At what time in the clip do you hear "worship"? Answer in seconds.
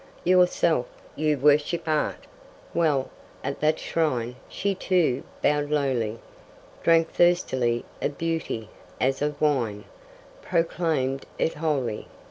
1.37-1.87